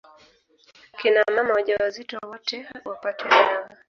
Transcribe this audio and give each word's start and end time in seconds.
Kina 0.97 1.23
mama 1.35 1.53
wajawazito 1.53 2.17
wote 2.23 2.65
wapate 2.85 3.29
dawa 3.29 3.69